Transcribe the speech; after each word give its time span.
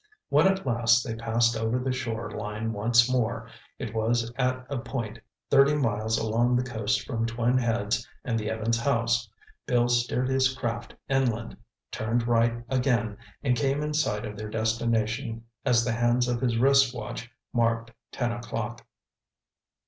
When 0.29 0.47
at 0.47 0.65
last 0.65 1.03
they 1.03 1.13
passed 1.13 1.55
over 1.55 1.77
the 1.77 1.91
shore 1.91 2.31
line 2.31 2.73
once 2.73 3.07
more, 3.07 3.47
it 3.77 3.93
was 3.93 4.33
at 4.35 4.65
a 4.67 4.79
point 4.79 5.19
thirty 5.51 5.75
miles 5.75 6.17
along 6.17 6.55
the 6.55 6.63
coast 6.63 7.05
from 7.05 7.27
Twin 7.27 7.59
Heads 7.59 8.07
and 8.25 8.39
the 8.39 8.49
Evans 8.49 8.79
house. 8.79 9.29
Bill 9.67 9.89
steered 9.89 10.27
his 10.27 10.55
craft 10.55 10.95
inland, 11.07 11.55
turned 11.91 12.27
right 12.27 12.63
again 12.67 13.15
and 13.43 13.55
came 13.55 13.83
in 13.83 13.93
sight 13.93 14.25
of 14.25 14.35
their 14.35 14.49
destination 14.49 15.43
as 15.65 15.85
the 15.85 15.91
hands 15.93 16.27
of 16.27 16.41
his 16.41 16.57
wristwatch 16.57 17.29
marked 17.53 17.91
ten 18.11 18.31
o'clock. 18.31 18.87